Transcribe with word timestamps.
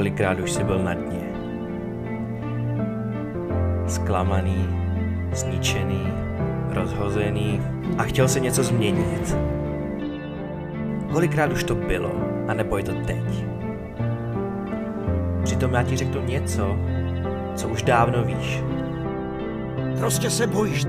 Kolikrát 0.00 0.40
už 0.40 0.52
si 0.52 0.64
byl 0.64 0.78
na 0.78 0.94
dně. 0.94 1.32
Zklamaný, 3.86 4.68
zničený, 5.32 6.08
rozhozený 6.70 7.60
a 7.98 8.02
chtěl 8.02 8.28
se 8.28 8.40
něco 8.40 8.62
změnit. 8.62 9.36
Kolikrát 11.12 11.52
už 11.52 11.64
to 11.64 11.74
bylo, 11.74 12.12
anebo 12.48 12.78
je 12.78 12.84
to 12.84 12.92
teď. 12.92 13.44
Přitom 15.44 15.74
já 15.74 15.82
ti 15.82 15.96
řeknu 15.96 16.22
něco, 16.24 16.76
co 17.54 17.68
už 17.68 17.82
dávno 17.82 18.24
víš. 18.24 18.62
Prostě 19.98 20.30
se 20.30 20.46
bojíš. 20.46 20.86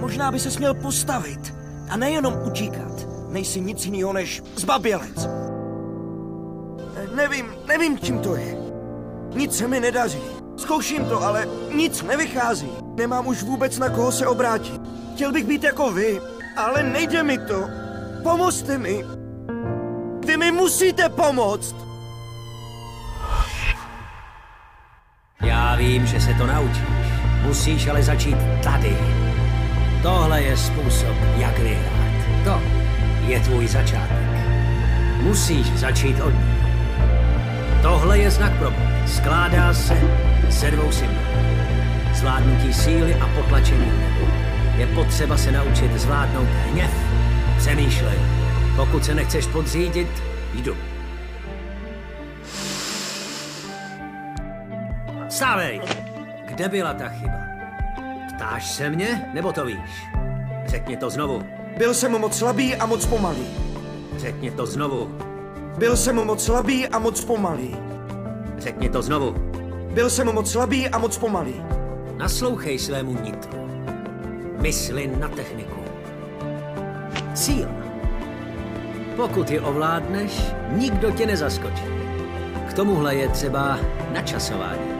Možná 0.00 0.32
by 0.32 0.38
se 0.38 0.50
směl 0.50 0.74
postavit 0.74 1.54
a 1.90 1.96
nejenom 1.96 2.34
utíkat. 2.46 3.08
Nejsi 3.28 3.60
nic 3.60 3.86
jiného 3.86 4.12
než 4.12 4.42
zbabělec. 4.56 5.28
Nevím, 7.16 7.54
nevím, 7.68 7.98
čím 7.98 8.18
to 8.18 8.36
je. 8.36 8.56
Nic 9.34 9.56
se 9.56 9.68
mi 9.68 9.80
nedaří. 9.80 10.22
Zkouším 10.56 11.04
to, 11.04 11.22
ale 11.22 11.48
nic 11.74 12.02
nevychází. 12.02 12.72
Nemám 12.94 13.26
už 13.26 13.42
vůbec 13.42 13.78
na 13.78 13.88
koho 13.88 14.12
se 14.12 14.26
obrátit. 14.26 14.80
Chtěl 15.14 15.32
bych 15.32 15.44
být 15.44 15.64
jako 15.64 15.92
vy, 15.92 16.20
ale 16.56 16.82
nejde 16.82 17.22
mi 17.22 17.38
to. 17.38 17.68
Pomozte 18.22 18.78
mi. 18.78 19.04
Vy 20.26 20.36
mi 20.36 20.52
musíte 20.52 21.08
pomoct. 21.08 21.76
Já 25.42 25.76
vím, 25.76 26.06
že 26.06 26.20
se 26.20 26.34
to 26.34 26.46
naučíš. 26.46 27.08
Musíš 27.42 27.88
ale 27.88 28.02
začít 28.02 28.38
tady. 28.62 28.98
Tohle 30.02 30.42
je 30.42 30.56
způsob, 30.56 31.16
jak 31.36 31.58
vyhrát. 31.58 32.44
To 32.44 32.60
je 33.26 33.40
tvůj 33.40 33.68
začátek. 33.68 34.26
Musíš 35.22 35.66
začít 35.72 36.20
od 36.20 36.30
ní. 36.30 36.65
Tohle 37.86 38.18
je 38.18 38.30
znak 38.30 38.58
pro 38.58 38.70
boj. 38.70 38.82
Skládá 39.06 39.74
se 39.74 40.00
ze 40.48 40.70
dvou 40.70 40.92
symbolů. 40.92 41.26
Zvládnutí 42.14 42.74
síly 42.74 43.14
a 43.14 43.26
potlačení 43.26 43.84
hněvu. 43.84 44.26
Je 44.76 44.86
potřeba 44.86 45.36
se 45.36 45.52
naučit 45.52 45.92
zvládnout 45.92 46.48
hněv. 46.48 46.90
Přemýšlej. 47.58 48.18
Pokud 48.76 49.04
se 49.04 49.14
nechceš 49.14 49.46
podřídit, 49.46 50.08
jdu. 50.54 50.76
Stávej! 55.28 55.80
Kde 56.44 56.68
byla 56.68 56.94
ta 56.94 57.08
chyba? 57.08 57.38
Ptáš 58.36 58.70
se 58.70 58.90
mě, 58.90 59.30
nebo 59.34 59.52
to 59.52 59.64
víš? 59.64 60.06
Řekni 60.66 60.96
to 60.96 61.10
znovu. 61.10 61.42
Byl 61.78 61.94
jsem 61.94 62.12
moc 62.12 62.38
slabý 62.38 62.76
a 62.76 62.86
moc 62.86 63.06
pomalý. 63.06 63.46
Řekni 64.16 64.50
to 64.50 64.66
znovu. 64.66 65.25
Byl 65.78 65.96
jsem 65.96 66.16
moc 66.16 66.44
slabý 66.44 66.88
a 66.88 66.98
moc 66.98 67.24
pomalý. 67.24 67.76
Řekni 68.58 68.88
to 68.88 69.02
znovu. 69.02 69.34
Byl 69.94 70.10
jsem 70.10 70.34
moc 70.34 70.50
slabý 70.50 70.88
a 70.88 70.98
moc 70.98 71.18
pomalý. 71.18 71.62
Naslouchej 72.16 72.78
svému 72.78 73.22
nitru. 73.22 73.68
Mysli 74.60 75.12
na 75.18 75.28
techniku. 75.28 75.80
Cíl. 77.34 77.68
Pokud 79.16 79.50
ji 79.50 79.60
ovládneš, 79.60 80.52
nikdo 80.72 81.10
tě 81.10 81.26
nezaskočí. 81.26 81.84
K 82.68 82.72
tomuhle 82.72 83.14
je 83.14 83.28
třeba 83.28 83.78
načasování. 84.12 84.90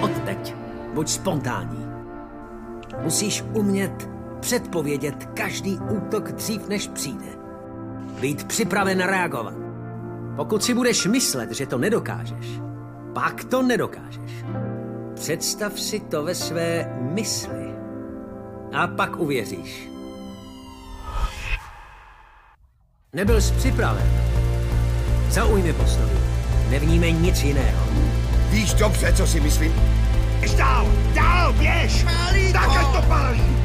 Odteď 0.00 0.54
buď 0.94 1.08
spontánní. 1.08 1.86
Musíš 3.02 3.44
umět 3.52 4.08
předpovědět 4.40 5.28
každý 5.34 5.78
útok 5.78 6.32
dřív, 6.32 6.68
než 6.68 6.88
přijde. 6.88 7.43
Být 8.20 8.44
připraven 8.44 9.00
reagovat. 9.00 9.54
Pokud 10.36 10.64
si 10.64 10.74
budeš 10.74 11.06
myslet, 11.06 11.50
že 11.50 11.66
to 11.66 11.78
nedokážeš, 11.78 12.60
pak 13.14 13.44
to 13.44 13.62
nedokážeš. 13.62 14.44
Představ 15.14 15.80
si 15.80 16.00
to 16.00 16.24
ve 16.24 16.34
své 16.34 16.96
mysli. 17.00 17.74
A 18.72 18.86
pak 18.86 19.16
uvěříš. 19.16 19.88
Nebyl 23.12 23.40
jsi 23.40 23.54
připraven. 23.54 24.06
Zaujmi 25.28 25.72
postavu. 25.72 26.18
Nevnímej 26.70 27.12
nic 27.12 27.42
jiného. 27.42 27.86
Víš 28.50 28.74
dobře, 28.74 29.12
co 29.12 29.26
si 29.26 29.40
myslím? 29.40 29.72
Běž 30.40 30.54
dál, 30.54 30.86
dál, 31.14 31.52
běž! 31.52 32.04
Pálí 32.04 32.52
tak, 32.52 32.64
to! 32.64 32.70
ať 32.70 32.96
to 32.96 33.08
pálí! 33.08 33.64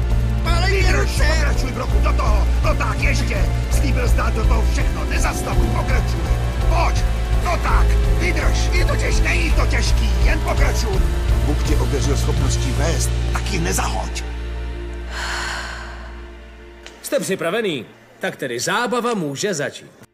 Vydrž, 0.70 1.00
ruce! 1.00 1.24
pokračuj, 1.36 1.72
broku, 1.72 1.98
do 2.02 2.12
toho! 2.12 2.46
No 2.64 2.74
tak, 2.74 3.00
ještě! 3.00 3.36
Slíbil 3.80 4.08
do 4.34 4.44
toho 4.44 4.64
všechno, 4.72 5.04
nezastavuj, 5.04 5.66
pokračuj! 5.66 6.20
Pojď! 6.68 7.04
No 7.44 7.56
tak, 7.62 7.86
vydrž! 8.20 8.70
Je 8.72 8.84
to 8.84 8.96
těžké, 8.96 9.28
není 9.28 9.52
to 9.52 9.66
těžký, 9.66 10.10
jen 10.24 10.40
pokračuj! 10.40 11.00
Bůh 11.46 11.68
tě 11.68 11.76
ověřil 11.76 12.16
schopností 12.16 12.70
vést, 12.70 13.10
tak 13.32 13.52
ji 13.52 13.60
nezahoď! 13.60 14.24
Jste 17.02 17.20
připravený? 17.20 17.86
Tak 18.18 18.36
tedy 18.36 18.60
zábava 18.60 19.14
může 19.14 19.54
začít. 19.54 20.09